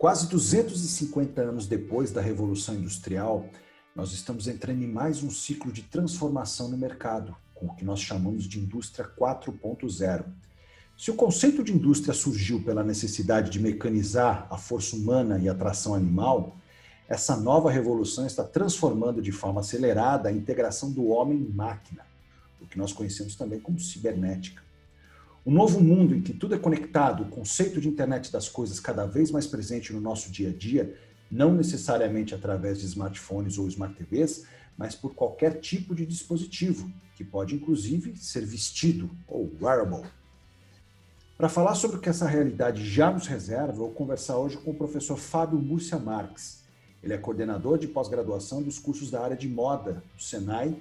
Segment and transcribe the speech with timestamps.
[0.00, 3.46] Quase 250 anos depois da Revolução Industrial,
[3.94, 8.00] nós estamos entrando em mais um ciclo de transformação no mercado, com o que nós
[8.00, 10.24] chamamos de indústria 4.0.
[10.96, 15.54] Se o conceito de indústria surgiu pela necessidade de mecanizar a força humana e a
[15.54, 16.56] tração animal,
[17.06, 22.06] essa nova revolução está transformando de forma acelerada a integração do homem em máquina,
[22.58, 24.62] o que nós conhecemos também como cibernética.
[25.50, 29.04] O novo mundo em que tudo é conectado, o conceito de internet das coisas cada
[29.04, 30.96] vez mais presente no nosso dia a dia,
[31.28, 34.46] não necessariamente através de smartphones ou smart TVs,
[34.78, 40.08] mas por qualquer tipo de dispositivo, que pode inclusive ser vestido ou wearable.
[41.36, 44.70] Para falar sobre o que essa realidade já nos reserva, eu vou conversar hoje com
[44.70, 46.62] o professor Fábio Múrcia Marques,
[47.02, 50.76] ele é coordenador de pós-graduação dos cursos da área de moda do Senai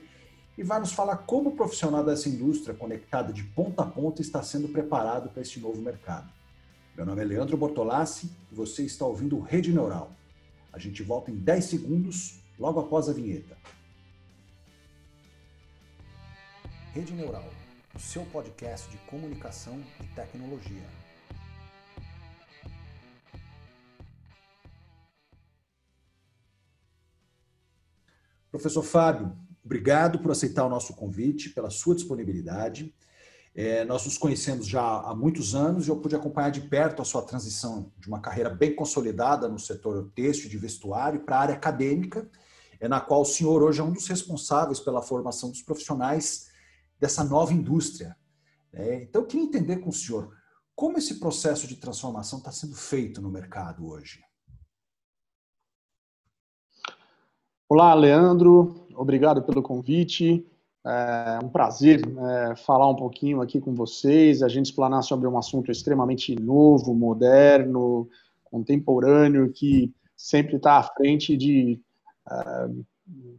[0.60, 4.44] e vai nos falar como o profissional dessa indústria conectada de ponta a ponta está
[4.44, 6.30] sendo preparado para este novo mercado.
[6.98, 10.12] Meu nome é Leandro Bortolassi e você está ouvindo Rede Neural.
[10.74, 13.58] A gente volta em 10 segundos, logo após a vinheta.
[16.94, 17.50] Rede Neural,
[17.96, 20.84] o seu podcast de comunicação e tecnologia.
[28.52, 29.34] Professor Fábio,
[29.70, 32.92] obrigado por aceitar o nosso convite, pela sua disponibilidade.
[33.54, 37.06] É, nós nos conhecemos já há muitos anos e eu pude acompanhar de perto a
[37.06, 41.56] sua transição de uma carreira bem consolidada no setor têxtil de vestuário para a área
[41.56, 42.28] acadêmica,
[42.80, 46.50] é, na qual o senhor hoje é um dos responsáveis pela formação dos profissionais
[47.00, 48.18] dessa nova indústria.
[48.74, 50.36] É, então, eu queria entender com o senhor
[50.76, 54.20] como esse processo de transformação está sendo feito no mercado hoje.
[57.68, 58.79] Olá, Leandro.
[59.00, 60.46] Obrigado pelo convite.
[60.86, 65.38] É um prazer é, falar um pouquinho aqui com vocês, a gente explanar sobre um
[65.38, 68.10] assunto extremamente novo, moderno,
[68.44, 71.80] contemporâneo, que sempre está à frente de
[72.30, 72.70] é,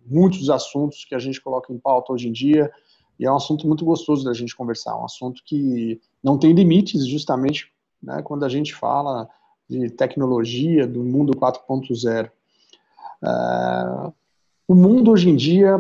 [0.07, 2.73] muitos assuntos que a gente coloca em pauta hoje em dia.
[3.19, 7.07] E é um assunto muito gostoso da gente conversar, um assunto que não tem limites,
[7.07, 7.71] justamente
[8.03, 9.29] né, quando a gente fala
[9.69, 12.31] de tecnologia, do mundo 4.0.
[13.23, 14.00] É, o
[15.01, 15.79] mundo hoje em dia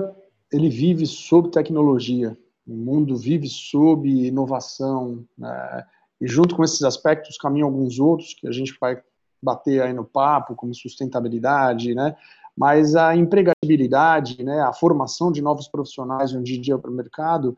[0.51, 2.37] ele vive sob tecnologia,
[2.67, 5.85] o mundo vive sob inovação, né?
[6.19, 8.99] e junto com esses aspectos caminham alguns outros que a gente vai
[9.43, 12.17] bater aí no papo, como sustentabilidade, né?
[12.57, 17.57] Mas a empregabilidade, né, a formação de novos profissionais hoje em dia para o mercado,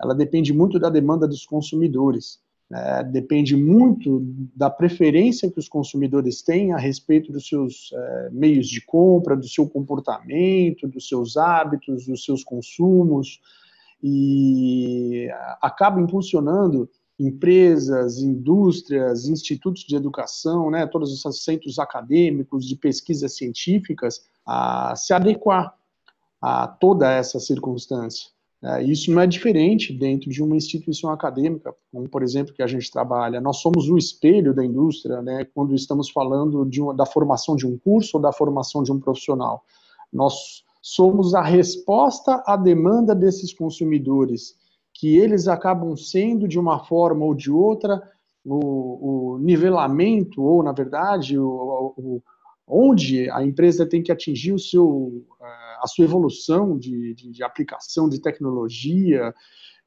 [0.00, 2.40] ela depende muito da demanda dos consumidores.
[2.72, 4.20] É, depende muito
[4.56, 9.46] da preferência que os consumidores têm a respeito dos seus é, meios de compra, do
[9.46, 13.40] seu comportamento, dos seus hábitos, dos seus consumos,
[14.02, 15.28] e
[15.60, 16.88] acaba impulsionando
[17.18, 25.12] empresas, indústrias, institutos de educação, né, todos esses centros acadêmicos de pesquisas científicas a se
[25.12, 25.74] adequar
[26.40, 28.33] a toda essa circunstância.
[28.64, 32.66] É, isso não é diferente dentro de uma instituição acadêmica, como, por exemplo, que a
[32.66, 33.38] gente trabalha.
[33.38, 37.76] Nós somos o espelho da indústria, né, quando estamos falando uma, da formação de um
[37.76, 39.62] curso ou da formação de um profissional.
[40.10, 44.54] Nós somos a resposta à demanda desses consumidores,
[44.94, 48.02] que eles acabam sendo, de uma forma ou de outra,
[48.42, 52.22] o, o nivelamento, ou, na verdade, o, o
[52.66, 55.22] onde a empresa tem que atingir o seu,
[55.84, 59.34] a sua evolução de, de, de aplicação de tecnologia,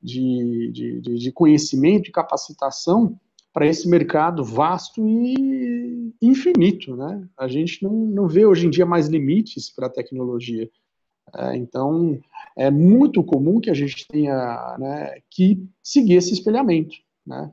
[0.02, 3.20] de, de, de, conhecimento e capacitação
[3.52, 6.96] para esse mercado vasto e infinito.
[6.96, 7.28] Né?
[7.36, 10.70] A gente não, não vê hoje em dia mais limites para a tecnologia.
[11.36, 12.20] É, então,
[12.56, 16.96] é muito comum que a gente tenha né, que seguir esse espelhamento.
[17.26, 17.52] Né?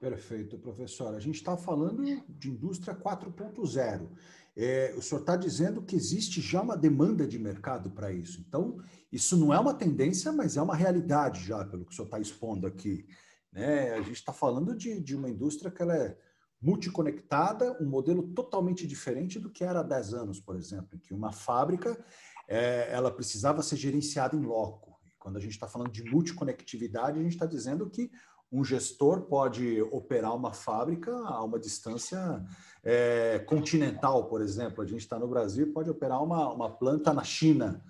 [0.00, 1.14] Perfeito, professor.
[1.14, 4.08] A gente está falando de indústria 4.0.
[4.56, 8.40] É, o senhor está dizendo que existe já uma demanda de mercado para isso.
[8.46, 8.78] Então,
[9.10, 12.20] isso não é uma tendência, mas é uma realidade já, pelo que o senhor está
[12.20, 13.06] expondo aqui.
[13.52, 13.92] Né?
[13.92, 16.16] A gente está falando de, de uma indústria que ela é
[16.62, 21.12] multiconectada, um modelo totalmente diferente do que era há 10 anos, por exemplo, em que
[21.12, 22.02] uma fábrica
[22.48, 24.98] é, ela precisava ser gerenciada em loco.
[25.18, 28.10] Quando a gente está falando de multiconectividade, a gente está dizendo que
[28.52, 32.44] um gestor pode operar uma fábrica a uma distância
[32.82, 34.82] é, continental, por exemplo.
[34.82, 37.82] A gente está no Brasil pode operar uma, uma planta na China,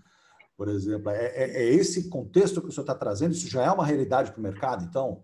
[0.56, 1.10] por exemplo.
[1.10, 3.32] É, é, é esse contexto que o senhor está trazendo?
[3.32, 5.22] Isso já é uma realidade para o mercado, então?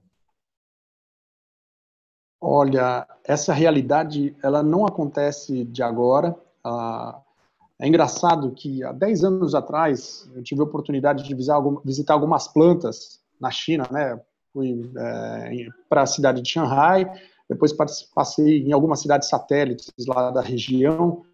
[2.41, 6.35] Olha, essa realidade ela não acontece de agora.
[6.65, 7.21] Ah,
[7.79, 13.21] é engraçado que há 10 anos atrás eu tive a oportunidade de visitar algumas plantas
[13.41, 14.21] na China, né?
[14.53, 17.11] Fui é, para a cidade de Shanghai,
[17.49, 17.73] depois
[18.15, 21.25] passei em algumas cidades satélites lá da região,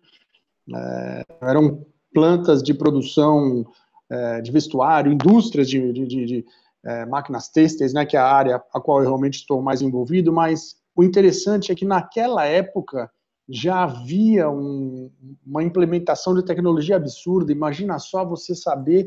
[0.74, 3.66] é, eram plantas de produção
[4.10, 6.46] é, de vestuário, indústrias de, de, de, de
[6.84, 10.32] é, máquinas têxteis, né, que é a área a qual eu realmente estou mais envolvido,
[10.32, 13.10] mas o interessante é que naquela época
[13.48, 15.10] já havia um,
[15.46, 17.52] uma implementação de tecnologia absurda.
[17.52, 19.06] Imagina só você saber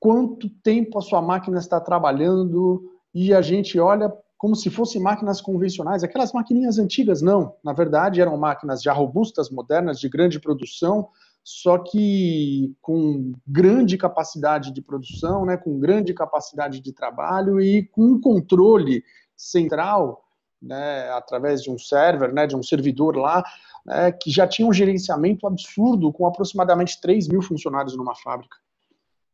[0.00, 5.40] quanto tempo a sua máquina está trabalhando e a gente olha como se fossem máquinas
[5.40, 11.08] convencionais, aquelas maquininhas antigas não, na verdade eram máquinas já robustas, modernas, de grande produção,
[11.42, 18.02] só que com grande capacidade de produção, né, com grande capacidade de trabalho e com
[18.02, 19.04] um controle
[19.36, 20.24] central,
[20.60, 23.44] né, através de um server, né, de um servidor lá,
[23.84, 28.56] né, que já tinha um gerenciamento absurdo com aproximadamente 3 mil funcionários numa fábrica.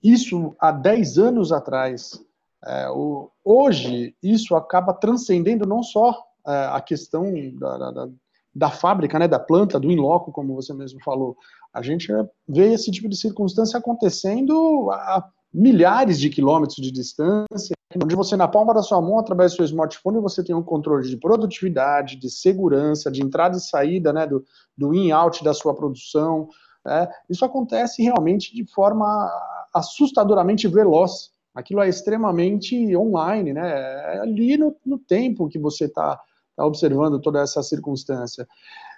[0.03, 2.21] Isso há 10 anos atrás.
[2.65, 6.11] É, o, hoje, isso acaba transcendendo não só
[6.47, 8.09] é, a questão da, da,
[8.55, 11.37] da, fábrica, né, da planta, do in-loco, como você mesmo falou.
[11.73, 12.09] A gente
[12.49, 18.47] vê esse tipo de circunstância acontecendo a milhares de quilômetros de distância, onde você, na
[18.47, 22.31] palma da sua mão, através do seu smartphone, você tem um controle de produtividade, de
[22.31, 24.45] segurança, de entrada e saída, né, do,
[24.77, 26.49] do in-out da sua produção.
[26.85, 27.09] Né?
[27.29, 29.29] Isso acontece realmente de forma
[29.75, 31.31] assustadoramente veloz.
[31.61, 33.71] Aquilo é extremamente online, né?
[34.17, 36.19] É ali no, no tempo que você está
[36.57, 38.47] tá observando toda essa circunstância.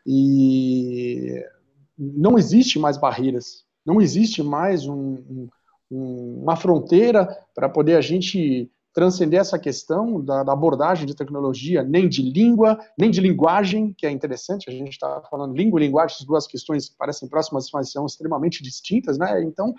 [0.06, 1.44] E
[1.99, 5.49] não existe mais barreiras, não existe mais um,
[5.91, 11.82] um, uma fronteira para poder a gente transcender essa questão da, da, abordagem de tecnologia,
[11.82, 15.87] nem de língua, nem de linguagem, que é interessante, a gente está falando língua e
[15.87, 19.43] linguagem, as duas questões parecem próximas, mas são extremamente distintas, né?
[19.43, 19.75] Então,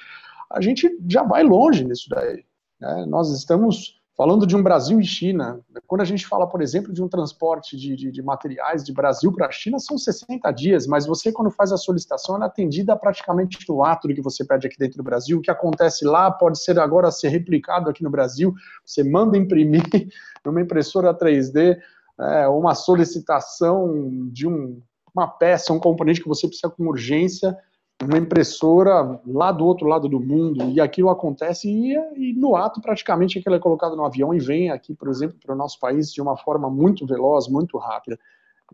[0.52, 2.44] a gente já vai longe nisso daí.
[2.84, 3.06] Né?
[3.08, 5.60] Nós estamos falando de um Brasil e China.
[5.88, 9.32] Quando a gente fala, por exemplo, de um transporte de, de, de materiais de Brasil
[9.32, 12.96] para a China, são 60 dias, mas você, quando faz a solicitação, ela é atendida
[12.96, 15.38] praticamente no ato do que você pede aqui dentro do Brasil.
[15.38, 18.54] O que acontece lá pode ser agora ser replicado aqui no Brasil.
[18.86, 19.82] Você manda imprimir
[20.46, 21.80] numa impressora 3D
[22.20, 24.80] é, uma solicitação de um,
[25.16, 27.58] uma peça, um componente que você precisa com urgência
[28.04, 32.82] uma impressora lá do outro lado do mundo, e aquilo acontece, e, e no ato,
[32.82, 36.12] praticamente, aquilo é colocado no avião e vem aqui, por exemplo, para o nosso país
[36.12, 38.20] de uma forma muito veloz, muito rápida.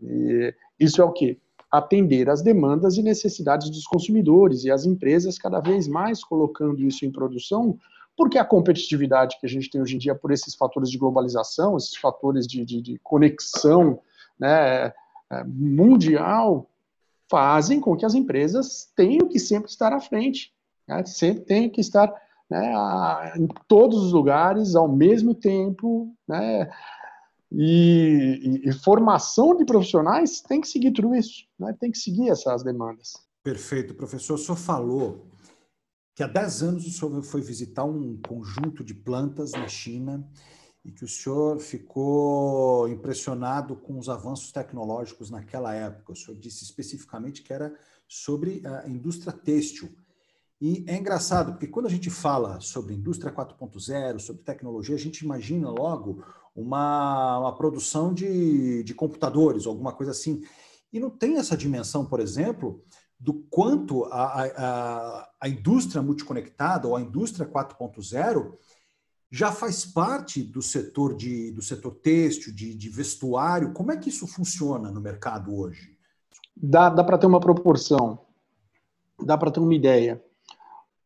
[0.02, 1.38] E isso é o que?
[1.70, 7.04] Atender às demandas e necessidades dos consumidores e as empresas cada vez mais colocando isso
[7.04, 7.78] em produção,
[8.16, 11.76] porque a competitividade que a gente tem hoje em dia por esses fatores de globalização,
[11.76, 14.00] esses fatores de, de, de conexão
[14.38, 14.92] né,
[15.30, 16.69] é, mundial,
[17.30, 20.52] fazem com que as empresas tenham que sempre estar à frente,
[20.86, 21.04] né?
[21.06, 22.12] sempre tenham que estar
[22.50, 26.68] né, a, em todos os lugares ao mesmo tempo, né?
[27.52, 31.74] E, e, e, formação de profissionais tem que seguir tudo isso, né?
[31.80, 33.12] tem que seguir essas demandas.
[33.42, 34.34] Perfeito, professor.
[34.34, 35.26] O senhor falou
[36.14, 40.24] que há 10 anos o senhor foi visitar um conjunto de plantas na China
[40.84, 46.12] e que o senhor ficou impressionado com os avanços tecnológicos naquela época.
[46.12, 47.74] O senhor disse especificamente que era
[48.08, 49.94] sobre a indústria têxtil.
[50.60, 55.24] E é engraçado, porque quando a gente fala sobre indústria 4.0, sobre tecnologia, a gente
[55.24, 56.24] imagina logo
[56.54, 60.42] uma, uma produção de, de computadores, alguma coisa assim.
[60.92, 62.82] E não tem essa dimensão, por exemplo,
[63.18, 68.54] do quanto a, a, a indústria multiconectada ou a indústria 4.0
[69.30, 73.72] já faz parte do setor de do setor têxtil, de, de vestuário.
[73.72, 75.96] Como é que isso funciona no mercado hoje?
[76.56, 78.18] Dá, dá para ter uma proporção,
[79.22, 80.22] dá para ter uma ideia.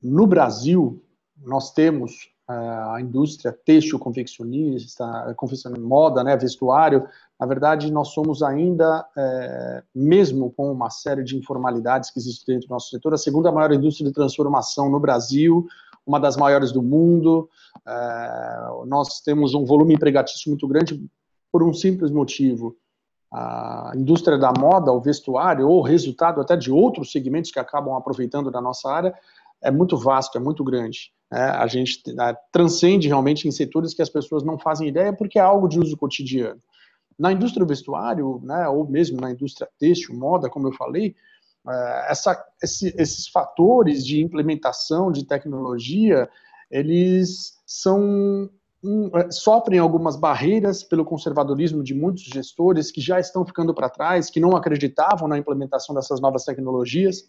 [0.03, 1.03] No Brasil,
[1.37, 7.07] nós temos uh, a indústria têxtil confeccionista, confeccionista, moda, né, vestuário.
[7.39, 12.69] Na verdade, nós somos ainda, é, mesmo com uma série de informalidades que existem dentro
[12.69, 15.67] do nosso setor, a segunda maior indústria de transformação no Brasil,
[16.07, 17.49] uma das maiores do mundo.
[17.87, 21.05] É, nós temos um volume empregatício muito grande
[21.51, 22.77] por um simples motivo.
[23.33, 28.51] A indústria da moda, o vestuário, ou resultado até de outros segmentos que acabam aproveitando
[28.51, 29.15] da nossa área,
[29.61, 31.13] é muito vasto, é muito grande.
[31.33, 35.39] É, a gente é, transcende realmente em setores que as pessoas não fazem ideia porque
[35.39, 36.61] é algo de uso cotidiano.
[37.19, 41.15] Na indústria do vestuário, né, ou mesmo na indústria têxtil, moda, como eu falei,
[42.09, 46.29] essa, esse, esses fatores de implementação de tecnologia,
[46.71, 48.51] eles são
[48.83, 53.89] um, é, sofrem algumas barreiras pelo conservadorismo de muitos gestores que já estão ficando para
[53.89, 57.25] trás, que não acreditavam na implementação dessas novas tecnologias.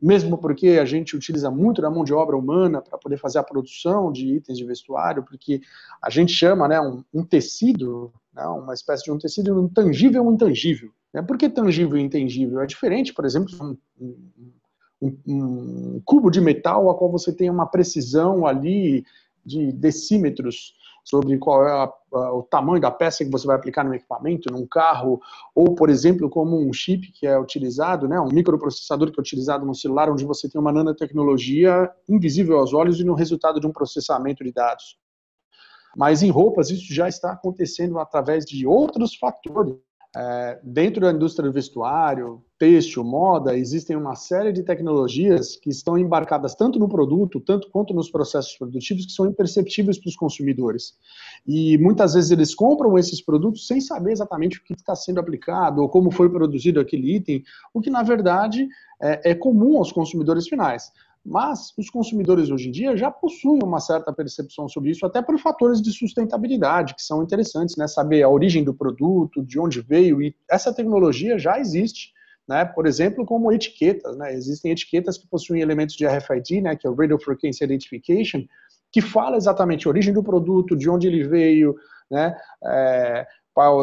[0.00, 3.42] Mesmo porque a gente utiliza muito da mão de obra humana para poder fazer a
[3.42, 5.60] produção de itens de vestuário, porque
[6.02, 10.22] a gente chama né, um, um tecido, né, uma espécie de um tecido um tangível
[10.22, 10.90] e um intangível.
[11.12, 11.22] Né?
[11.22, 12.60] Por que tangível e intangível?
[12.60, 14.16] É diferente, por exemplo, um,
[15.00, 19.04] um, um cubo de metal a qual você tem uma precisão ali
[19.44, 20.74] de decímetros
[21.06, 24.52] sobre qual é a, a, o tamanho da peça que você vai aplicar no equipamento,
[24.52, 25.20] num carro,
[25.54, 29.64] ou, por exemplo, como um chip que é utilizado, né, um microprocessador que é utilizado
[29.64, 33.72] no celular, onde você tem uma nanotecnologia invisível aos olhos e no resultado de um
[33.72, 34.98] processamento de dados.
[35.96, 39.76] Mas em roupas isso já está acontecendo através de outros fatores
[40.14, 45.98] é, dentro da indústria do vestuário, têxtil, moda, existem uma série de tecnologias que estão
[45.98, 50.94] embarcadas tanto no produto, tanto quanto nos processos produtivos, que são imperceptíveis para os consumidores.
[51.46, 55.82] E muitas vezes eles compram esses produtos sem saber exatamente o que está sendo aplicado
[55.82, 57.42] ou como foi produzido aquele item,
[57.74, 58.68] o que na verdade
[59.00, 60.90] é, é comum aos consumidores finais.
[61.26, 65.36] Mas os consumidores hoje em dia já possuem uma certa percepção sobre isso, até por
[65.38, 67.88] fatores de sustentabilidade, que são interessantes, né?
[67.88, 72.14] Saber a origem do produto, de onde veio, e essa tecnologia já existe.
[72.48, 76.86] Né, por exemplo, como etiquetas, né, existem etiquetas que possuem elementos de RFID, né, que
[76.86, 78.44] é o Radio Frequency Identification,
[78.92, 81.74] que fala exatamente a origem do produto, de onde ele veio,
[82.08, 83.26] né, é,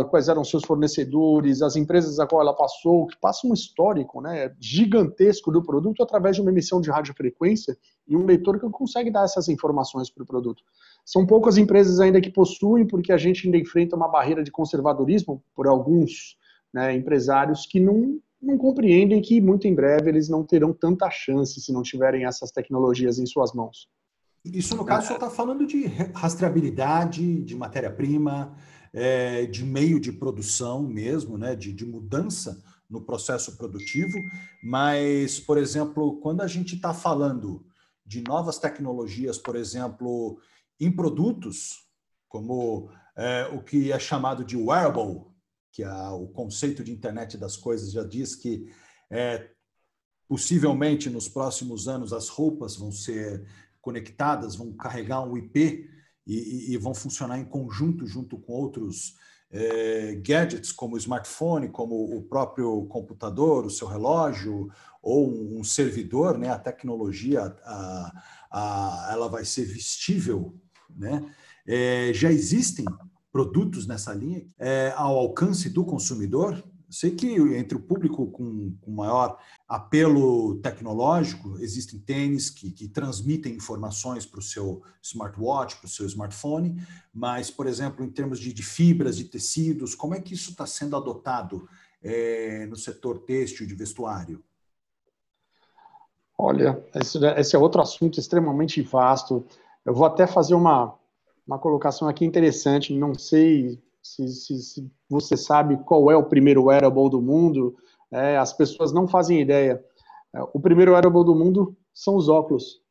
[0.10, 4.54] quais eram seus fornecedores, as empresas a qual ela passou, que passa um histórico né,
[4.60, 7.76] gigantesco do produto através de uma emissão de radiofrequência
[8.08, 10.62] e um leitor que consegue dar essas informações para o produto.
[11.04, 15.44] São poucas empresas ainda que possuem, porque a gente ainda enfrenta uma barreira de conservadorismo
[15.56, 16.38] por alguns
[16.72, 21.60] né, empresários que não, não compreendem que muito em breve eles não terão tanta chance
[21.60, 23.90] se não tiverem essas tecnologias em suas mãos.
[24.46, 28.54] Isso, no caso, só está falando de rastreabilidade de matéria-prima,
[28.94, 34.18] é, de meio de produção mesmo, né, de, de mudança no processo produtivo,
[34.64, 37.66] mas, por exemplo, quando a gente está falando
[38.06, 40.40] de novas tecnologias, por exemplo,
[40.80, 41.88] em produtos,
[42.28, 45.26] como é, o que é chamado de wearable,
[45.72, 48.72] que é o conceito de internet das coisas já diz que
[49.10, 49.50] é,
[50.28, 53.48] possivelmente nos próximos anos as roupas vão ser
[53.82, 55.90] conectadas, vão carregar um IP
[56.26, 59.16] e, e, vão funcionar em conjunto junto com outros
[59.52, 64.70] é, gadgets, como o smartphone, como o próprio computador, o seu relógio
[65.02, 66.50] ou um servidor, né?
[66.50, 70.56] A tecnologia, a, a, ela vai ser vestível,
[70.90, 71.30] né?
[71.68, 72.86] É, já existem
[73.32, 77.26] produtos nessa linha é, ao alcance do consumidor Sei que
[77.58, 84.40] entre o público com, com maior apelo tecnológico, existem tênis que, que transmitem informações para
[84.40, 86.80] o seu smartwatch, para o seu smartphone,
[87.12, 90.68] mas, por exemplo, em termos de, de fibras, de tecidos, como é que isso está
[90.68, 91.68] sendo adotado
[92.04, 94.44] é, no setor têxtil de vestuário?
[96.38, 99.44] Olha, esse, esse, é outro assunto extremamente vasto.
[99.84, 100.94] Eu vou até fazer uma,
[101.48, 102.94] uma colocação aqui interessante.
[102.94, 107.76] Não sei se, se, se, você sabe qual é o primeiro wearable do mundo,
[108.12, 109.84] é, as pessoas não fazem ideia.
[110.34, 112.82] É, o primeiro wearable do mundo são os óculos.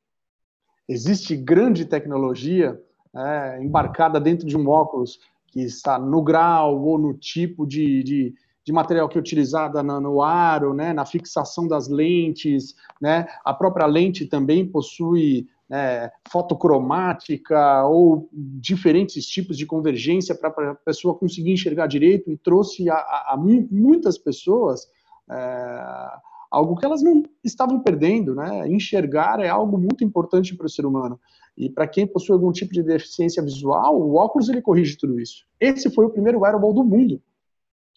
[0.89, 2.81] Existe grande tecnologia
[3.15, 8.35] é, embarcada dentro de um óculos que está no grau ou no tipo de, de,
[8.65, 13.53] de material que é utilizada no, no aro, né, na fixação das lentes, né, a
[13.53, 21.51] própria lente também possui né, fotocromática ou diferentes tipos de convergência para a pessoa conseguir
[21.51, 24.87] enxergar direito e trouxe a, a, a muitas pessoas
[25.31, 26.11] é,
[26.51, 28.35] algo que elas não estavam perdendo.
[28.35, 28.69] Né?
[28.69, 31.19] Enxergar é algo muito importante para o ser humano.
[31.57, 35.47] E para quem possui algum tipo de deficiência visual, o óculos ele corrige tudo isso.
[35.59, 37.19] Esse foi o primeiro wearable do mundo.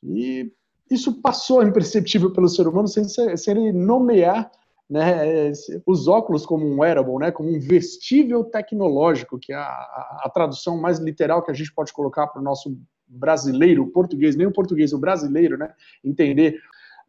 [0.01, 0.50] E
[0.89, 4.50] isso passou imperceptível pelo ser humano sem, sem ele nomear
[4.89, 5.51] né,
[5.86, 10.80] os óculos como um wearable, né, como um vestível tecnológico, que é a, a, tradução
[10.80, 12.77] mais literal que a gente pode colocar para o nosso
[13.08, 15.74] brasileiro, o português, nem o português, o brasileiro, né,
[16.04, 16.60] entender.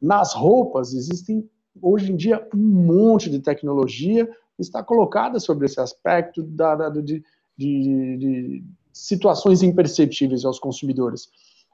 [0.00, 1.48] Nas roupas existem
[1.80, 4.28] hoje em dia um monte de tecnologia
[4.58, 7.22] está colocada sobre esse aspecto da, da de, de,
[7.56, 11.28] de situações imperceptíveis aos consumidores.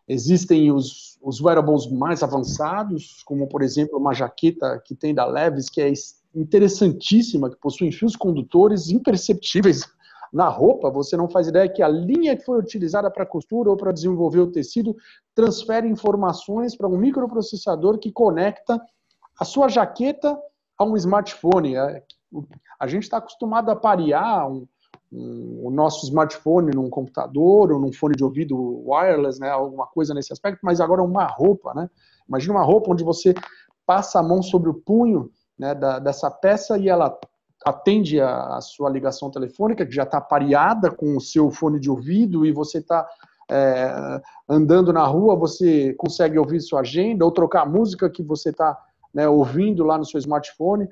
[0.09, 5.69] Existem os, os wearables mais avançados, como, por exemplo, uma jaqueta que tem da Levis,
[5.69, 5.93] que é
[6.35, 9.87] interessantíssima, que possui fios condutores imperceptíveis
[10.33, 10.91] na roupa.
[10.91, 14.41] Você não faz ideia que a linha que foi utilizada para costura ou para desenvolver
[14.41, 14.97] o tecido
[15.35, 18.81] transfere informações para um microprocessador que conecta
[19.39, 20.37] a sua jaqueta
[20.79, 21.77] a um smartphone.
[21.77, 24.67] A gente está acostumado a parear um,
[25.13, 28.57] o nosso smartphone num computador ou num fone de ouvido
[28.89, 31.91] wireless, né, alguma coisa nesse aspecto, mas agora uma roupa, né?
[32.27, 33.35] Imagina uma roupa onde você
[33.85, 37.15] passa a mão sobre o punho, né, da, dessa peça e ela
[37.65, 41.91] atende a, a sua ligação telefônica, que já está pareada com o seu fone de
[41.91, 43.07] ouvido, e você está
[43.51, 48.49] é, andando na rua, você consegue ouvir sua agenda, ou trocar a música que você
[48.49, 48.77] está
[49.13, 50.89] né, ouvindo lá no seu smartphone,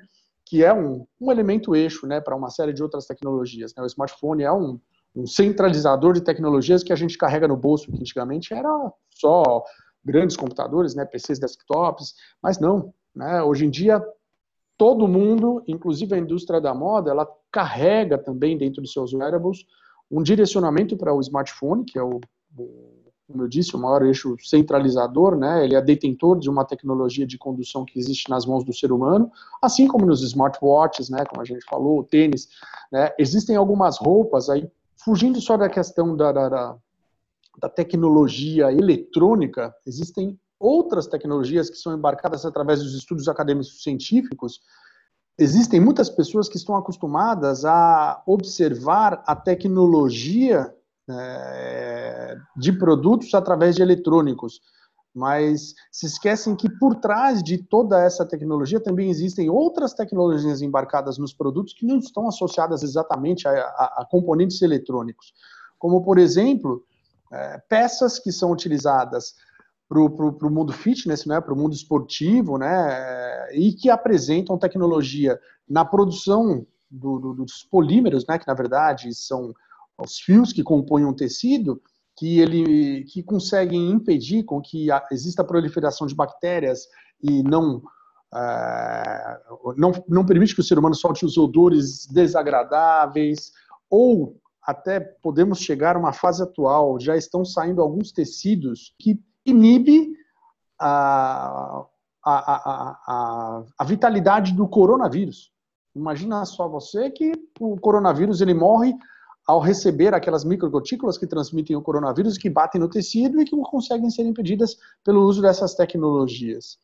[0.51, 3.73] que é um, um elemento eixo né, para uma série de outras tecnologias.
[3.73, 3.81] Né?
[3.81, 4.77] O smartphone é um,
[5.15, 8.69] um centralizador de tecnologias que a gente carrega no bolso, que antigamente era
[9.09, 9.63] só
[10.03, 12.93] grandes computadores, né, PCs desktops, mas não.
[13.15, 13.41] Né?
[13.41, 14.03] Hoje em dia,
[14.77, 19.59] todo mundo, inclusive a indústria da moda, ela carrega também dentro dos seus wearables
[20.11, 22.19] um direcionamento para o smartphone, que é o,
[23.31, 25.63] como eu disse, o maior eixo centralizador, né?
[25.63, 29.31] Ele é detentor de uma tecnologia de condução que existe nas mãos do ser humano,
[29.61, 31.23] assim como nos smartwatches, né?
[31.25, 32.49] Como a gente falou, o tênis,
[32.91, 33.11] né?
[33.17, 36.75] Existem algumas roupas aí, fugindo só da questão da, da,
[37.59, 44.61] da tecnologia eletrônica, existem outras tecnologias que são embarcadas através dos estudos acadêmicos científicos,
[45.37, 50.71] existem muitas pessoas que estão acostumadas a observar a tecnologia
[51.19, 54.61] é, de produtos através de eletrônicos,
[55.13, 61.17] mas se esquecem que por trás de toda essa tecnologia também existem outras tecnologias embarcadas
[61.17, 65.33] nos produtos que não estão associadas exatamente a, a, a componentes eletrônicos,
[65.77, 66.83] como por exemplo
[67.31, 69.35] é, peças que são utilizadas
[69.89, 75.37] para o mundo fitness, né, para o mundo esportivo, né, e que apresentam tecnologia
[75.67, 79.53] na produção do, do, dos polímeros, né, que na verdade são
[80.05, 81.81] os fios que compõem um tecido,
[82.17, 86.87] que ele que conseguem impedir com que exista a proliferação de bactérias
[87.23, 87.81] e não
[88.33, 89.39] é,
[89.75, 93.51] não, não permite que o ser humano solte os odores desagradáveis,
[93.89, 100.13] ou até podemos chegar a uma fase atual, já estão saindo alguns tecidos que inibe
[100.79, 101.83] a,
[102.23, 105.51] a, a, a, a vitalidade do coronavírus.
[105.95, 108.95] Imagina só você que o coronavírus ele morre
[109.51, 114.09] ao receber aquelas microgotículas que transmitem o coronavírus, que batem no tecido e que conseguem
[114.09, 116.77] ser impedidas pelo uso dessas tecnologias.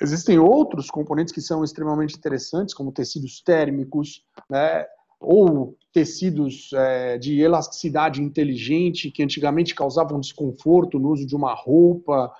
[0.00, 4.86] Existem outros componentes que são extremamente interessantes, como tecidos térmicos, né,
[5.18, 12.32] ou tecidos é, de elasticidade inteligente que antigamente causavam desconforto no uso de uma roupa,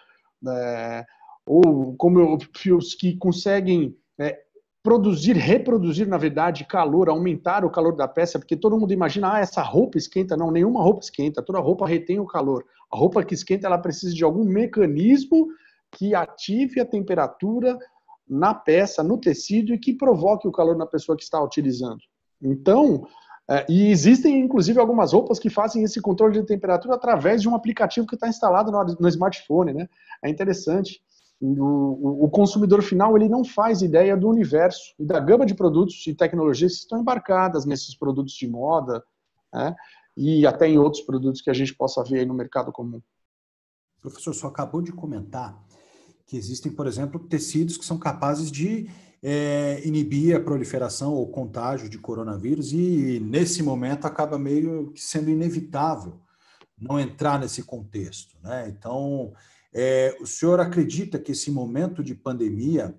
[0.47, 1.05] é,
[1.45, 4.46] ou como fios que conseguem é,
[4.87, 9.40] produzir, reproduzir, na verdade, calor, aumentar o calor da peça, porque todo mundo imagina, ah,
[9.40, 10.37] essa roupa esquenta.
[10.37, 12.64] Não, nenhuma roupa esquenta, toda roupa retém o calor.
[12.88, 15.49] A roupa que esquenta, ela precisa de algum mecanismo
[15.90, 17.77] que ative a temperatura
[18.29, 21.99] na peça, no tecido e que provoque o calor na pessoa que está utilizando.
[22.40, 23.09] Então,
[23.51, 27.57] é, e existem inclusive algumas roupas que fazem esse controle de temperatura através de um
[27.57, 29.88] aplicativo que está instalado no, smartphone, né?
[30.22, 31.01] É interessante.
[31.38, 36.07] O, o, consumidor final ele não faz ideia do universo e da gama de produtos
[36.07, 39.05] e tecnologias que estão embarcadas nesses produtos de moda,
[39.53, 39.77] né?
[40.16, 43.03] E até em outros produtos que a gente possa ver no mercado comum.
[44.01, 45.62] Professor só acabou de comentar
[46.27, 48.88] que existem, por exemplo, tecidos que são capazes de
[49.22, 55.31] é, inibir a proliferação ou contágio de coronavírus e, nesse momento, acaba meio que sendo
[55.31, 56.20] inevitável
[56.79, 58.37] não entrar nesse contexto.
[58.42, 58.68] Né?
[58.68, 59.33] Então,
[59.79, 62.99] é, o senhor acredita que esse momento de pandemia,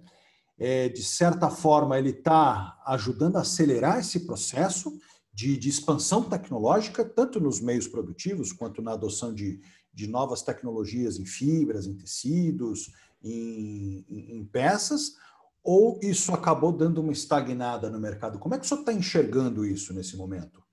[0.60, 4.96] é, de certa forma, ele está ajudando a acelerar esse processo
[5.34, 9.60] de, de, expansão tecnológica, tanto nos meios produtivos quanto na adoção de,
[9.92, 12.92] de novas tecnologias em fibras, em tecidos,
[13.24, 15.16] em, em, em peças,
[15.64, 18.38] ou isso acabou dando uma estagnada no mercado?
[18.38, 20.64] Como é que o senhor está enxergando isso nesse momento?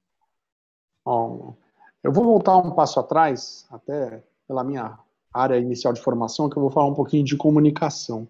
[1.02, 1.56] Bom,
[2.02, 4.98] eu vou voltar um passo atrás, até pela minha
[5.34, 8.28] área inicial de formação, que eu vou falar um pouquinho de comunicação,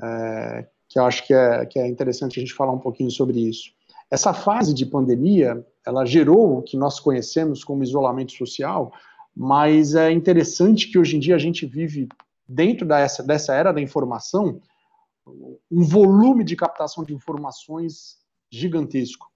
[0.00, 3.40] é, que eu acho que é, que é interessante a gente falar um pouquinho sobre
[3.40, 3.70] isso.
[4.10, 8.92] Essa fase de pandemia, ela gerou o que nós conhecemos como isolamento social,
[9.34, 12.08] mas é interessante que hoje em dia a gente vive
[12.46, 14.60] dentro dessa, dessa era da informação,
[15.70, 18.18] um volume de captação de informações
[18.50, 19.26] gigantesco.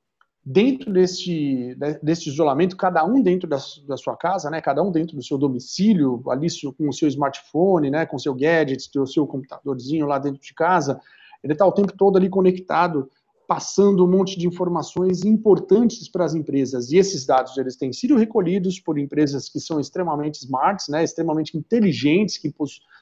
[0.42, 5.14] Dentro desse, desse isolamento, cada um dentro da, da, sua casa, né, cada um dentro
[5.14, 6.46] do seu domicílio, ali
[6.78, 10.54] com o seu smartphone, né, com o seu gadget, o seu computadorzinho lá dentro de
[10.54, 10.98] casa,
[11.44, 13.10] ele está o tempo todo ali conectado,
[13.46, 16.90] passando um monte de informações importantes para as empresas.
[16.90, 21.58] E esses dados eles têm sido recolhidos por empresas que são extremamente smarts, né, extremamente
[21.58, 22.54] inteligentes, que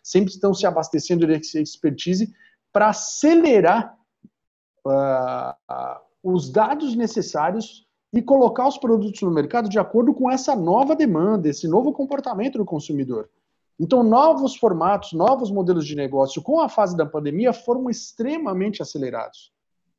[0.03, 2.35] sempre estão se abastecendo dessa expertise
[2.72, 3.94] para acelerar
[4.87, 10.96] uh, os dados necessários e colocar os produtos no mercado de acordo com essa nova
[10.96, 13.28] demanda, esse novo comportamento do consumidor.
[13.78, 19.52] Então, novos formatos, novos modelos de negócio com a fase da pandemia foram extremamente acelerados.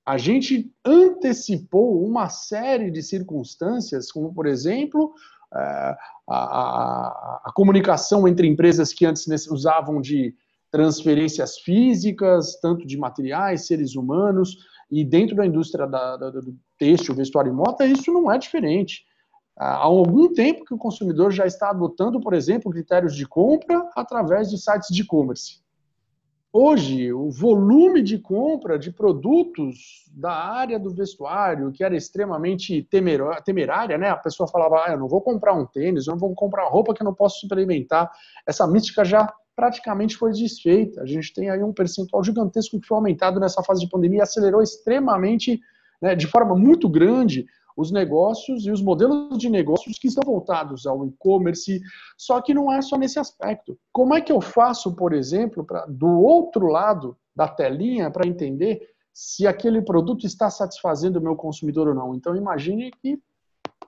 [0.06, 5.14] A gente antecipou uma série de circunstâncias, como, por exemplo,
[5.56, 5.98] é, a,
[6.30, 10.36] a, a comunicação entre empresas que antes usavam de
[10.72, 14.58] transferências físicas, tanto de materiais, seres humanos,
[14.92, 19.06] e dentro da indústria da, da, do têxtil, vestuário e moda, isso não é diferente.
[19.56, 24.50] Há algum tempo que o consumidor já está adotando, por exemplo, critérios de compra através
[24.50, 25.62] de sites de e-commerce.
[26.52, 32.88] Hoje, o volume de compra de produtos da área do vestuário, que era extremamente
[33.46, 34.10] temerária, né?
[34.10, 36.94] A pessoa falava, ah, eu não vou comprar um tênis, eu não vou comprar roupa
[36.94, 38.10] que eu não posso suplementar.
[38.48, 41.02] Essa mística já praticamente foi desfeita.
[41.02, 44.22] A gente tem aí um percentual gigantesco que foi aumentado nessa fase de pandemia e
[44.22, 45.60] acelerou extremamente,
[46.02, 47.46] né, de forma muito grande,
[47.76, 51.82] os negócios e os modelos de negócios que estão voltados ao e-commerce,
[52.18, 53.78] só que não é só nesse aspecto.
[53.92, 58.88] Como é que eu faço, por exemplo, pra, do outro lado da telinha para entender
[59.14, 62.16] se aquele produto está satisfazendo o meu consumidor ou não?
[62.16, 63.20] Então imagine que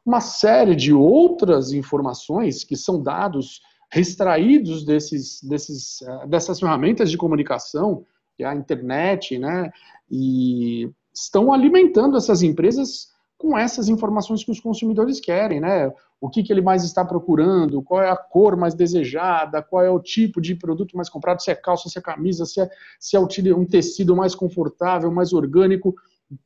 [0.06, 3.62] uma série de outras informações que são dados
[4.00, 9.72] extraídos desses, desses, eh, dessas ferramentas de comunicação, que é a internet, né,
[10.10, 15.92] e estão alimentando essas empresas com essas informações que os consumidores querem, né?
[16.22, 19.90] O que, que ele mais está procurando, qual é a cor mais desejada, qual é
[19.90, 23.16] o tipo de produto mais comprado, se é calça, se é camisa, se é, se
[23.16, 25.96] é um tecido mais confortável, mais orgânico.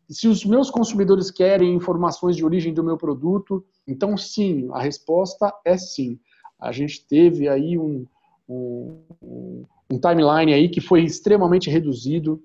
[0.10, 5.54] Se os meus consumidores querem informações de origem do meu produto, então sim, a resposta
[5.66, 6.18] é sim
[6.66, 8.06] a gente teve aí um,
[8.50, 12.42] um, um timeline aí que foi extremamente reduzido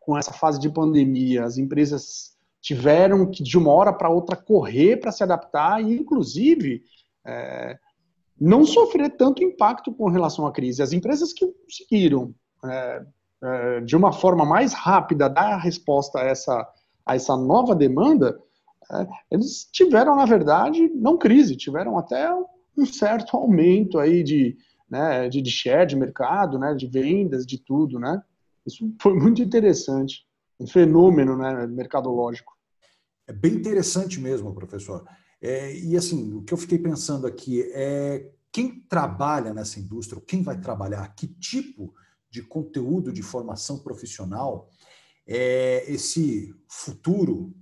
[0.00, 1.44] com essa fase de pandemia.
[1.44, 6.82] As empresas tiveram que, de uma hora para outra, correr para se adaptar e, inclusive,
[7.26, 7.78] é,
[8.40, 10.82] não sofrer tanto impacto com relação à crise.
[10.82, 13.02] As empresas que conseguiram, é,
[13.42, 16.66] é, de uma forma mais rápida, dar a resposta a essa,
[17.04, 18.38] a essa nova demanda,
[18.90, 22.30] é, eles tiveram, na verdade, não crise, tiveram até
[22.76, 24.56] um certo aumento aí de,
[24.88, 28.22] né, de, de share de mercado, né, de vendas, de tudo, né?
[28.66, 30.26] Isso foi muito interessante,
[30.58, 32.52] um fenômeno, né, mercadológico.
[33.26, 35.04] É bem interessante mesmo, professor.
[35.40, 40.42] É, e assim, o que eu fiquei pensando aqui é quem trabalha nessa indústria, quem
[40.42, 41.92] vai trabalhar, que tipo
[42.30, 44.68] de conteúdo de formação profissional
[45.26, 47.54] é esse futuro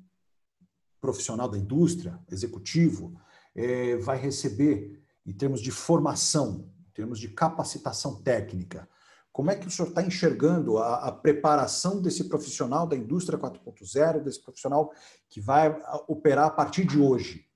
[1.01, 3.21] profissional da indústria, executivo,
[3.55, 8.89] é, vai receber em termos de formação, em termos de capacitação técnica?
[9.33, 14.23] Como é que o senhor está enxergando a, a, preparação desse profissional da indústria 4.0,
[14.23, 14.93] desse profissional
[15.31, 15.75] que vai
[16.07, 17.47] operar a partir de hoje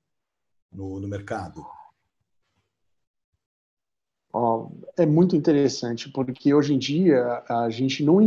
[0.72, 1.64] no, no mercado?
[4.96, 8.20] É muito interessante, porque hoje em dia a gente não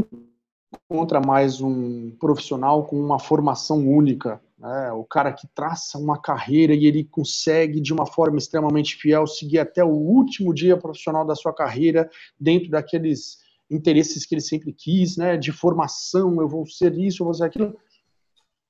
[0.89, 4.91] encontra mais um profissional com uma formação única né?
[4.91, 9.60] o cara que traça uma carreira e ele consegue, de uma forma extremamente fiel, seguir
[9.60, 13.38] até o último dia profissional da sua carreira, dentro daqueles
[13.72, 15.38] interesses que ele sempre quis, né?
[15.38, 17.76] de formação, eu vou ser isso, eu vou ser aquilo.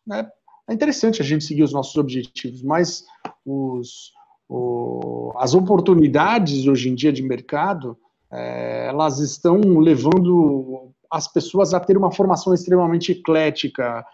[0.06, 0.30] Né?
[0.69, 3.04] É interessante a gente seguir os nossos objetivos, mas
[3.43, 4.12] os,
[4.47, 7.97] o, as oportunidades hoje em dia de mercado,
[8.32, 14.06] é, elas estão levando as pessoas a ter uma formação extremamente eclética,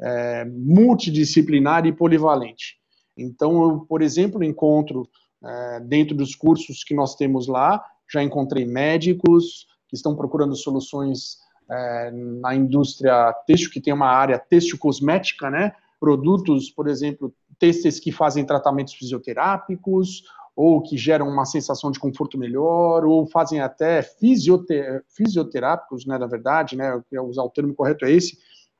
[0.00, 2.76] é, multidisciplinar e polivalente.
[3.16, 5.08] Então, eu, por exemplo, encontro
[5.44, 11.38] é, dentro dos cursos que nós temos lá, já encontrei médicos que estão procurando soluções
[11.70, 15.72] é, na indústria têxtil, que tem uma área têxtil cosmética, né?
[16.00, 20.22] Produtos, por exemplo, têxteis que fazem tratamentos fisioterápicos,
[20.58, 26.76] ou que geram uma sensação de conforto melhor, ou fazem até fisioterápicos, né, na verdade,
[26.76, 28.36] né, usar o termo correto é esse,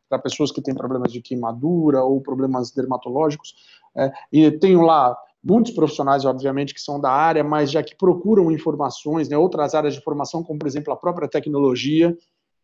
[0.08, 3.54] para pessoas que têm problemas de queimadura ou problemas dermatológicos.
[3.96, 8.50] É, e tenho lá muitos profissionais, obviamente, que são da área, mas já que procuram
[8.50, 12.16] informações, né, outras áreas de formação, como, por exemplo, a própria tecnologia,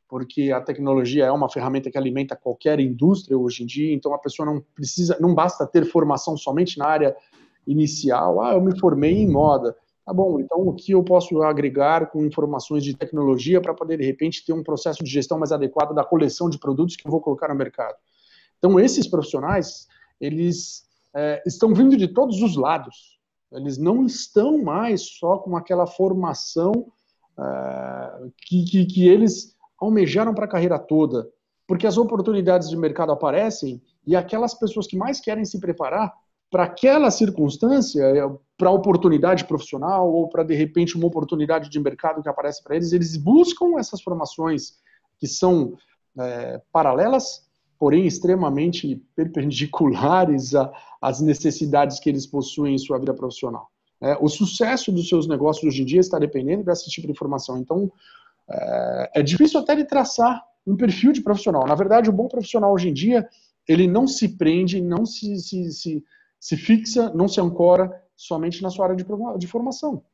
[0.08, 4.18] porque a tecnologia é uma ferramenta que alimenta qualquer indústria hoje em dia, então a
[4.18, 7.16] pessoa não precisa, não basta ter formação somente na área
[7.66, 9.74] inicial, ah, eu me formei em moda.
[10.04, 14.04] Tá bom, então o que eu posso agregar com informações de tecnologia para poder, de
[14.04, 17.22] repente, ter um processo de gestão mais adequado da coleção de produtos que eu vou
[17.22, 17.96] colocar no mercado?
[18.58, 19.88] Então, esses profissionais,
[20.20, 23.18] eles é, estão vindo de todos os lados.
[23.50, 26.92] Eles não estão mais só com aquela formação
[27.38, 31.30] é, que, que, que eles almejaram para a carreira toda.
[31.66, 36.12] Porque as oportunidades de mercado aparecem e aquelas pessoas que mais querem se preparar
[36.54, 38.22] para aquela circunstância, é,
[38.56, 42.92] para oportunidade profissional ou para de repente uma oportunidade de mercado que aparece para eles,
[42.92, 44.74] eles buscam essas formações
[45.18, 45.76] que são
[46.16, 47.44] é, paralelas,
[47.76, 50.52] porém extremamente perpendiculares
[51.02, 53.68] às necessidades que eles possuem em sua vida profissional.
[54.00, 57.58] É, o sucesso dos seus negócios hoje em dia está dependendo desse tipo de informação.
[57.58, 57.90] Então,
[58.48, 61.66] é, é difícil até de traçar um perfil de profissional.
[61.66, 63.28] Na verdade, o bom profissional hoje em dia,
[63.66, 66.04] ele não se prende, não se, se, se,
[66.44, 68.96] se fixa, não se ancora somente na sua área
[69.38, 70.04] de, formação.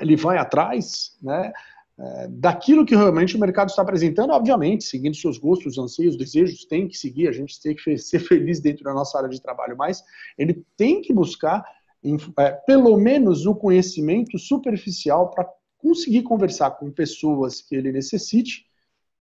[0.00, 1.52] Ele vai atrás né,
[1.96, 6.88] é, daquilo que realmente o mercado está apresentando, obviamente, seguindo seus gostos, anseios, desejos, tem
[6.88, 10.02] que seguir, a gente tem que ser feliz dentro da nossa área de trabalho, mas
[10.36, 11.64] ele tem que buscar
[12.40, 18.66] é, pelo menos o conhecimento superficial para conseguir conversar com pessoas que ele necessite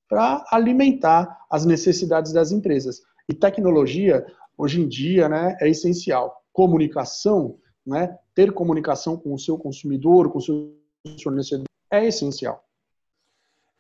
[0.10, 3.04] para alimentar as necessidades das empresas.
[3.30, 4.26] E tecnologia,
[4.58, 6.44] hoje em dia, né, é essencial.
[6.52, 10.78] Comunicação, né, ter comunicação com o seu consumidor, com o seu
[11.24, 12.64] fornecedor, é essencial.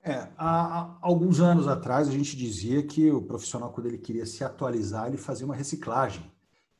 [0.03, 4.43] É, há, alguns anos atrás a gente dizia que o profissional, quando ele queria se
[4.43, 6.23] atualizar, ele fazia uma reciclagem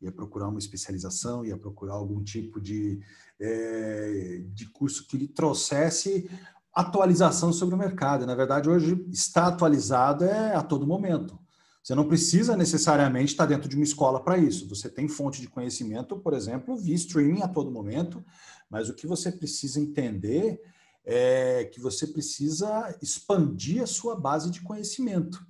[0.02, 3.00] ia procurar uma especialização, ia procurar algum tipo de,
[3.40, 6.30] é, de curso que lhe trouxesse
[6.74, 8.26] atualização sobre o mercado.
[8.26, 11.40] Na verdade, hoje está atualizado é a todo momento.
[11.86, 14.68] Você não precisa necessariamente estar dentro de uma escola para isso.
[14.70, 18.26] Você tem fonte de conhecimento, por exemplo, via streaming a todo momento,
[18.68, 20.60] mas o que você precisa entender
[21.06, 25.46] é que você precisa expandir a sua base de conhecimento.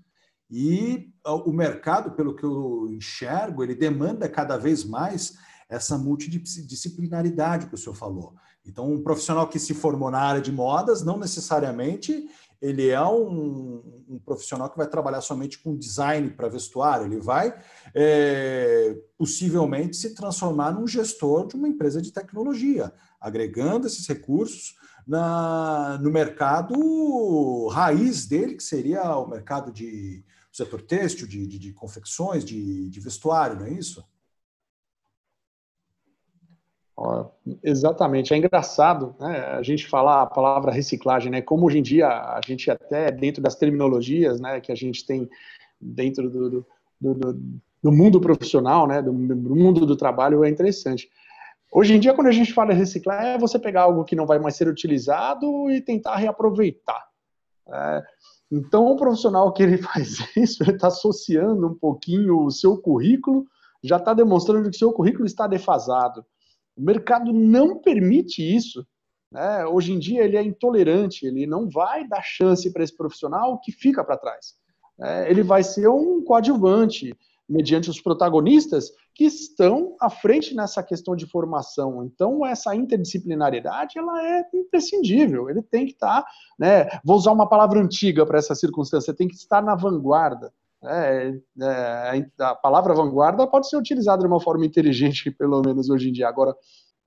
[0.52, 5.38] E o mercado, pelo que eu enxergo, ele demanda cada vez mais
[5.70, 8.36] essa multidisciplinaridade que o senhor falou.
[8.66, 12.30] Então, um profissional que se formou na área de modas, não necessariamente
[12.62, 17.58] ele é um, um profissional que vai trabalhar somente com design para vestuário, ele vai
[17.94, 24.76] é, possivelmente se transformar num gestor de uma empresa de tecnologia, agregando esses recursos
[25.08, 31.74] na, no mercado raiz dele, que seria o mercado de setor têxtil, de, de, de
[31.74, 34.04] confecções, de, de vestuário, não é isso?
[37.62, 41.42] Exatamente, é engraçado né, a gente falar a palavra reciclagem, né?
[41.42, 45.30] Como hoje em dia a gente até dentro das terminologias, né, que a gente tem
[45.80, 46.66] dentro do, do,
[47.02, 47.42] do,
[47.84, 51.10] do mundo profissional, né, do, do, mundo do trabalho é interessante.
[51.72, 54.40] Hoje em dia, quando a gente fala reciclar, é você pegar algo que não vai
[54.40, 57.06] mais ser utilizado e tentar reaproveitar.
[57.68, 58.04] É,
[58.50, 63.46] então, o profissional que ele faz isso, ele está associando um pouquinho o seu currículo,
[63.84, 66.26] já está demonstrando que o seu currículo está defasado.
[66.76, 68.86] O mercado não permite isso.
[69.32, 69.66] Né?
[69.66, 73.72] Hoje em dia, ele é intolerante, ele não vai dar chance para esse profissional que
[73.72, 74.56] fica para trás.
[75.00, 77.14] É, ele vai ser um coadjuvante,
[77.48, 82.04] mediante os protagonistas que estão à frente nessa questão de formação.
[82.04, 85.50] Então, essa interdisciplinariedade ela é imprescindível.
[85.50, 86.26] Ele tem que estar,
[86.60, 90.52] né, vou usar uma palavra antiga para essa circunstância, tem que estar na vanguarda.
[90.88, 96.10] É, é, a palavra vanguarda pode ser utilizada de uma forma inteligente, pelo menos hoje
[96.10, 96.28] em dia.
[96.28, 96.56] Agora,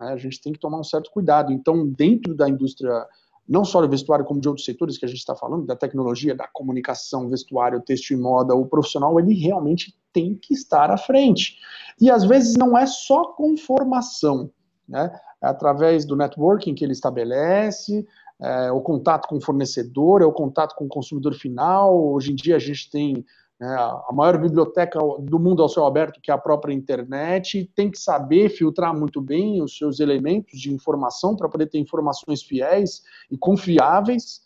[0.00, 1.52] né, a gente tem que tomar um certo cuidado.
[1.52, 3.06] Então, dentro da indústria
[3.48, 6.34] não só do vestuário, como de outros setores que a gente está falando, da tecnologia,
[6.34, 11.56] da comunicação, vestuário, texto e moda, o profissional ele realmente tem que estar à frente.
[11.98, 14.50] E às vezes não é só com formação,
[14.86, 15.10] né?
[15.42, 18.06] É através do networking que ele estabelece,
[18.40, 22.12] é, o contato com o fornecedor, é o contato com o consumidor final.
[22.12, 23.24] Hoje em dia a gente tem
[23.60, 27.98] a maior biblioteca do mundo ao céu aberto, que é a própria internet, tem que
[27.98, 33.36] saber filtrar muito bem os seus elementos de informação para poder ter informações fiéis e
[33.36, 34.42] confiáveis.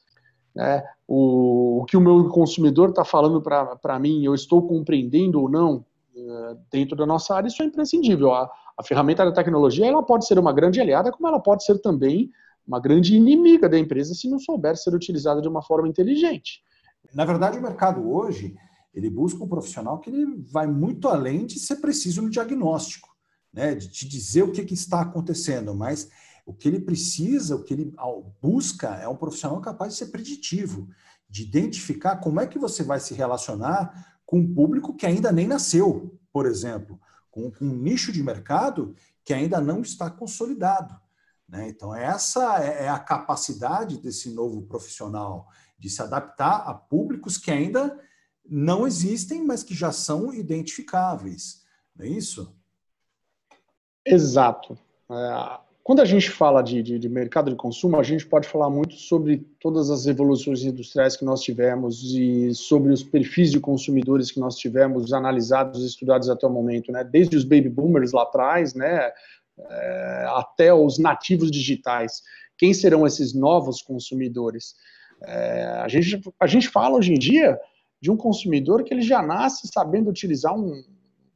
[0.55, 0.83] Né?
[1.07, 5.85] O, o que o meu consumidor está falando para mim, eu estou compreendendo ou não
[6.15, 8.33] uh, dentro da nossa área, isso é imprescindível.
[8.33, 11.79] A, a ferramenta da tecnologia ela pode ser uma grande aliada, como ela pode ser
[11.81, 12.31] também
[12.67, 16.63] uma grande inimiga da empresa se não souber ser utilizada de uma forma inteligente.
[17.13, 18.55] Na verdade, o mercado hoje
[18.95, 23.09] ele busca um profissional que ele vai muito além de ser preciso no diagnóstico,
[23.53, 23.75] né?
[23.75, 26.11] de te dizer o que, que está acontecendo, mas
[26.45, 27.95] o que ele precisa, o que ele
[28.41, 30.89] busca é um profissional capaz de ser preditivo,
[31.29, 35.47] de identificar como é que você vai se relacionar com um público que ainda nem
[35.47, 37.01] nasceu, por exemplo,
[37.31, 40.95] com, com um nicho de mercado que ainda não está consolidado.
[41.49, 41.69] Né?
[41.69, 47.51] Então, essa é, é a capacidade desse novo profissional de se adaptar a públicos que
[47.51, 47.99] ainda
[48.49, 51.63] não existem, mas que já são identificáveis.
[51.97, 52.55] Não é isso?
[54.05, 54.77] Exato.
[55.11, 58.71] É, quando a gente fala de, de, de, mercado de consumo, a gente pode falar
[58.71, 64.31] muito sobre todas as revoluções industriais que nós tivemos e sobre os perfis de consumidores
[64.31, 67.03] que nós tivemos analisados e estudados até o momento, né?
[67.03, 69.11] Desde os baby boomers lá atrás, né?
[69.59, 72.23] É, até os nativos digitais.
[72.57, 74.75] Quem serão esses novos consumidores?
[75.25, 77.59] É, a, gente, a gente fala hoje em dia
[78.03, 80.83] de um consumidor que ele já nasce sabendo utilizar um,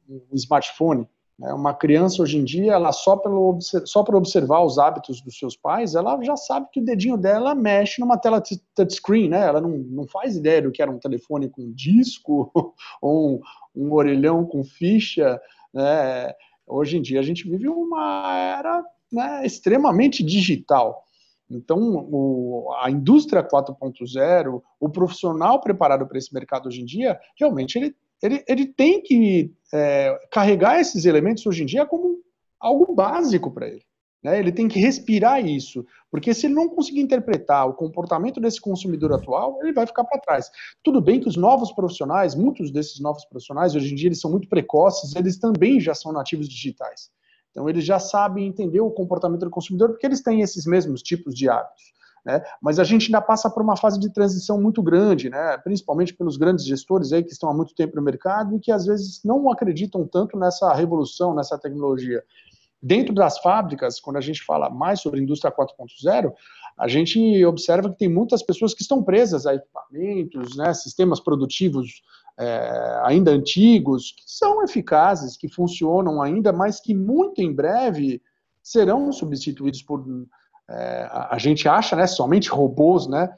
[0.09, 1.07] um smartphone,
[1.39, 1.53] né?
[1.53, 5.55] Uma criança hoje em dia, ela só, pelo, só por observar os hábitos dos seus
[5.55, 8.43] pais, ela já sabe que o dedinho dela mexe numa tela
[8.75, 9.45] touchscreen, né?
[9.47, 12.51] Ela não, não faz ideia do que era um telefone com disco
[13.01, 13.41] ou um,
[13.75, 15.39] um orelhão com ficha,
[15.73, 16.33] né?
[16.65, 21.05] Hoje em dia a gente vive uma era né, extremamente digital.
[21.49, 27.77] Então, o, a indústria 4.0, o profissional preparado para esse mercado hoje em dia, realmente
[27.77, 32.19] ele ele, ele tem que é, carregar esses elementos hoje em dia como
[32.59, 33.85] algo básico para ele.
[34.23, 34.39] Né?
[34.39, 39.13] Ele tem que respirar isso, porque se ele não conseguir interpretar o comportamento desse consumidor
[39.13, 40.49] atual, ele vai ficar para trás.
[40.83, 44.31] Tudo bem que os novos profissionais, muitos desses novos profissionais, hoje em dia eles são
[44.31, 47.11] muito precoces, eles também já são nativos digitais.
[47.57, 51.33] Então eles já sabem entender o comportamento do consumidor porque eles têm esses mesmos tipos
[51.33, 51.85] de hábitos.
[52.23, 52.39] Né?
[52.61, 55.57] Mas a gente ainda passa por uma fase de transição muito grande, né?
[55.57, 58.85] principalmente pelos grandes gestores aí que estão há muito tempo no mercado e que às
[58.85, 62.23] vezes não acreditam tanto nessa revolução, nessa tecnologia.
[62.79, 66.31] Dentro das fábricas, quando a gente fala mais sobre indústria 4.0,
[66.77, 72.03] a gente observa que tem muitas pessoas que estão presas a equipamentos, né, sistemas produtivos
[72.39, 78.21] é, ainda antigos, que são eficazes, que funcionam ainda, mas que muito em breve
[78.61, 80.05] serão substituídos por
[80.69, 83.33] é, a gente acha, né, somente robôs, né?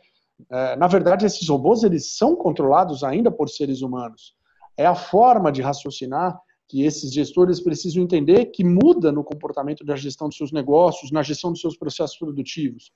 [0.50, 4.36] É, na verdade, esses robôs eles são controlados ainda por seres humanos.
[4.76, 9.96] É a forma de raciocinar que esses gestores precisam entender que muda no comportamento da
[9.96, 12.92] gestão dos seus negócios, na gestão dos seus processos produtivos,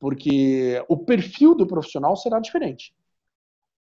[0.00, 2.94] porque o perfil do profissional será diferente.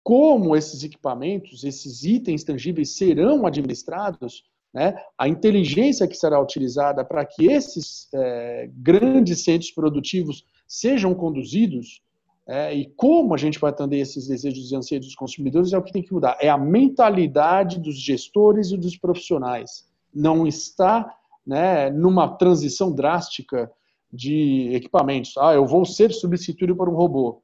[0.09, 4.43] Como esses equipamentos, esses itens tangíveis serão administrados,
[4.73, 12.01] né, a inteligência que será utilizada para que esses é, grandes centros produtivos sejam conduzidos
[12.47, 15.83] é, e como a gente vai atender esses desejos e anseios dos consumidores é o
[15.83, 16.39] que tem que mudar.
[16.41, 19.87] É a mentalidade dos gestores e dos profissionais.
[20.15, 21.15] Não está
[21.47, 23.71] né, numa transição drástica
[24.11, 25.37] de equipamentos.
[25.37, 27.43] Ah, eu vou ser substituído por um robô.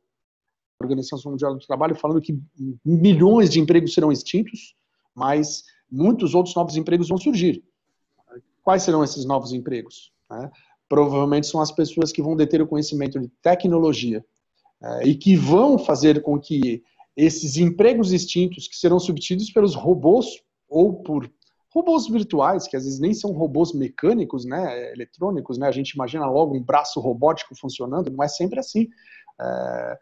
[0.80, 2.38] Organização Mundial do Trabalho falando que
[2.84, 4.74] milhões de empregos serão extintos,
[5.14, 7.62] mas muitos outros novos empregos vão surgir.
[8.62, 10.12] Quais serão esses novos empregos?
[10.30, 10.50] Né?
[10.88, 14.24] Provavelmente são as pessoas que vão deter o conhecimento de tecnologia
[14.82, 16.82] é, e que vão fazer com que
[17.16, 21.30] esses empregos extintos, que serão substituídos pelos robôs ou por
[21.72, 26.26] robôs virtuais, que às vezes nem são robôs mecânicos, né, eletrônicos, né, a gente imagina
[26.26, 28.88] logo um braço robótico funcionando, não é sempre assim.
[29.40, 29.98] É,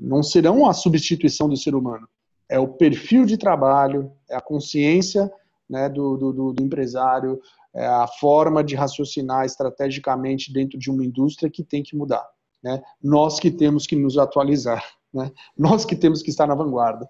[0.00, 2.08] não serão a substituição do ser humano
[2.50, 5.32] é o perfil de trabalho, é a consciência
[5.68, 7.40] né, do, do, do, empresário,
[7.72, 12.28] é a forma de raciocinar estrategicamente dentro de uma indústria que tem que mudar.
[12.60, 12.82] Né?
[13.00, 14.84] Nós que temos que nos atualizar,
[15.14, 15.30] né?
[15.56, 17.08] nós que temos que estar na vanguarda.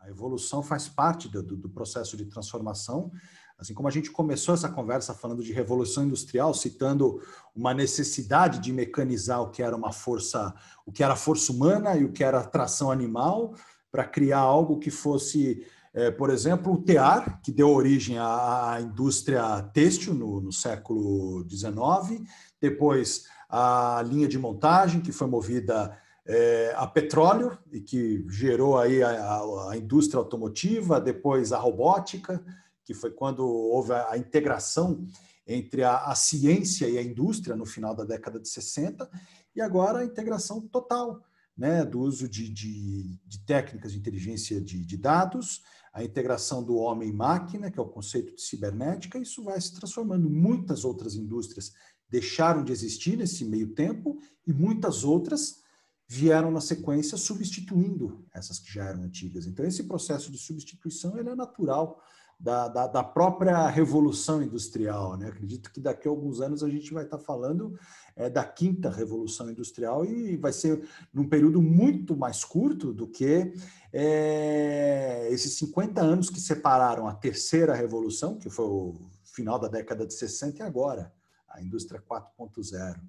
[0.00, 3.10] A evolução faz parte do, do processo de transformação.
[3.58, 7.22] Assim como a gente começou essa conversa falando de revolução industrial, citando
[7.54, 12.04] uma necessidade de mecanizar o que era uma força, o que era força humana e
[12.04, 13.54] o que era tração animal,
[13.90, 19.62] para criar algo que fosse, é, por exemplo, o tear, que deu origem à indústria
[19.72, 22.28] têxtil no, no século XIX,
[22.60, 29.02] depois a linha de montagem, que foi movida é, a petróleo e que gerou aí
[29.02, 32.44] a, a, a, indústria automotiva, depois a robótica,
[32.86, 35.04] que foi quando houve a, a integração
[35.46, 39.08] entre a, ciência e a indústria no final da década de 60,
[39.54, 41.22] e agora a integração total
[41.56, 46.76] né, do uso de, de, de, técnicas de inteligência de, de dados, a integração do
[46.76, 50.28] homem-máquina, que é o conceito de cibernética, isso vai se transformando.
[50.28, 51.72] Muitas outras indústrias
[52.08, 55.62] deixaram de existir nesse meio tempo e muitas outras
[56.08, 59.46] vieram na sequência substituindo essas que já eram antigas.
[59.46, 62.00] Então, esse processo de substituição ele é natural
[62.38, 65.16] da, da, da, própria revolução industrial.
[65.16, 65.28] Né?
[65.28, 67.78] Acredito que daqui a alguns anos a gente vai estar falando
[68.14, 73.54] é, da quinta revolução industrial e vai ser num período muito mais curto do que
[73.92, 78.94] é, esses 50 anos que separaram a terceira revolução, que foi o
[79.24, 81.12] final da década de 60 e agora,
[81.48, 83.00] a indústria 4.0.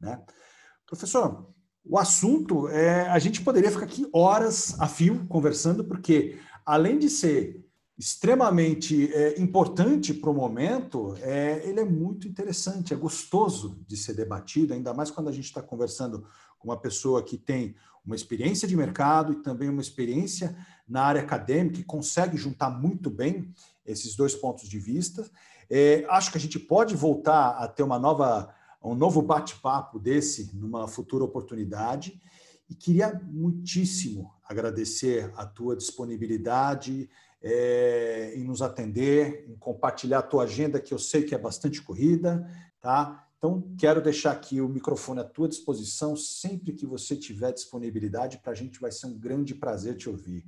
[0.00, 0.20] Né?
[0.86, 1.48] Professor,
[1.84, 7.08] o assunto, é, a gente poderia ficar aqui horas a fio conversando, porque além de
[7.10, 7.61] ser
[7.98, 14.14] extremamente é, importante para o momento, é, ele é muito interessante, é gostoso de ser
[14.14, 16.26] debatido, ainda mais quando a gente está conversando
[16.58, 17.74] com uma pessoa que tem
[18.04, 20.56] uma experiência de mercado e também uma experiência
[20.88, 23.54] na área acadêmica e consegue juntar muito bem
[23.86, 25.28] esses dois pontos de vista.
[25.70, 30.50] É, acho que a gente pode voltar a ter uma nova, um novo bate-papo desse
[30.54, 32.20] numa futura oportunidade.
[32.68, 37.08] E queria muitíssimo agradecer a tua disponibilidade
[37.42, 41.82] é, em nos atender, em compartilhar a tua agenda, que eu sei que é bastante
[41.82, 42.48] corrida,
[42.80, 43.26] tá?
[43.36, 48.38] Então, quero deixar aqui o microfone à tua disposição sempre que você tiver disponibilidade.
[48.38, 50.44] Para a gente vai ser um grande prazer te ouvir.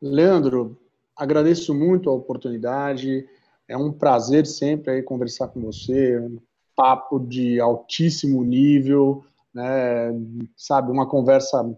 [0.00, 0.78] Leandro,
[1.16, 3.26] agradeço muito a oportunidade.
[3.66, 6.18] É um prazer sempre aí conversar com você.
[6.18, 6.38] Um
[6.76, 9.24] papo de altíssimo nível
[9.58, 10.12] né,
[10.56, 11.68] sabe, uma conversa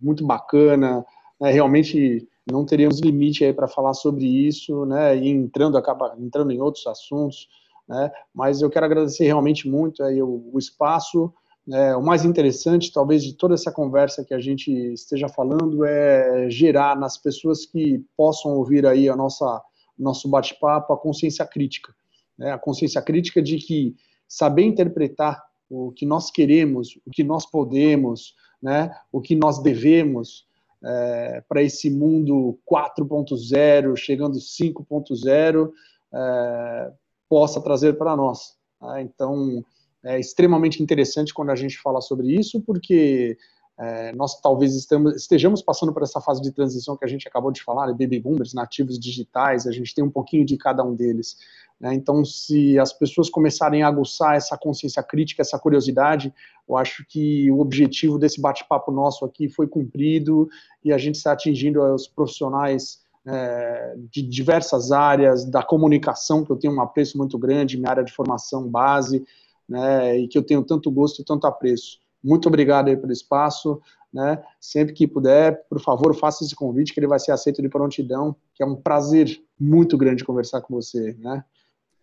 [0.00, 1.04] muito bacana,
[1.40, 6.50] né, realmente não teríamos limite aí para falar sobre isso, né, e entrando, acaba entrando
[6.50, 7.48] em outros assuntos,
[7.88, 11.32] né, mas eu quero agradecer realmente muito aí o, o espaço,
[11.66, 16.48] né, o mais interessante, talvez, de toda essa conversa que a gente esteja falando é
[16.48, 19.62] gerar nas pessoas que possam ouvir aí a nossa
[19.98, 21.92] nosso bate-papo a consciência crítica,
[22.38, 23.94] né, a consciência crítica de que
[24.26, 30.47] saber interpretar o que nós queremos, o que nós podemos, né, o que nós devemos
[30.84, 35.70] é, para esse mundo 4.0, chegando 5.0,
[36.14, 36.92] é,
[37.28, 38.56] possa trazer para nós.
[38.80, 39.02] Tá?
[39.02, 39.64] Então,
[40.04, 43.36] é extremamente interessante quando a gente fala sobre isso, porque
[43.78, 47.52] é, nós talvez estamos, estejamos passando por essa fase de transição que a gente acabou
[47.52, 51.36] de falar, baby boomers, nativos digitais, a gente tem um pouquinho de cada um deles.
[51.80, 51.94] Né?
[51.94, 56.34] Então, se as pessoas começarem a aguçar essa consciência crítica, essa curiosidade,
[56.68, 60.48] eu acho que o objetivo desse bate-papo nosso aqui foi cumprido
[60.84, 66.56] e a gente está atingindo os profissionais é, de diversas áreas, da comunicação, que eu
[66.56, 69.24] tenho um apreço muito grande, minha área de formação base,
[69.68, 71.98] né, e que eu tenho tanto gosto e tanto apreço.
[72.22, 73.80] Muito obrigado aí pelo espaço,
[74.12, 74.42] né?
[74.60, 78.36] Sempre que puder, por favor, faça esse convite que ele vai ser aceito de prontidão,
[78.54, 81.42] que é um prazer muito grande conversar com você, né?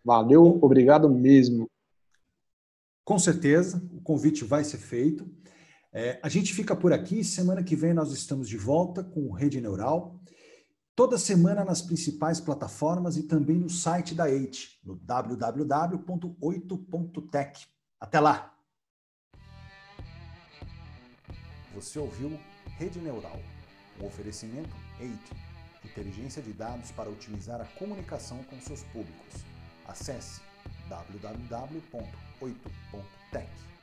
[0.04, 1.70] Valeu, obrigado mesmo.
[3.04, 5.28] Com certeza, o convite vai ser feito.
[5.92, 7.24] É, a gente fica por aqui.
[7.24, 10.20] Semana que vem nós estamos de volta com Rede Neural.
[10.96, 17.68] Toda semana nas principais plataformas e também no site da EIT, no www.8.tech.
[18.00, 18.55] Até lá!
[21.76, 22.40] Você ouviu
[22.78, 23.38] Rede Neural,
[24.00, 25.34] um oferecimento EIT,
[25.84, 29.44] inteligência de dados para otimizar a comunicação com seus públicos.
[29.86, 30.40] Acesse
[30.88, 33.75] www.8.tech.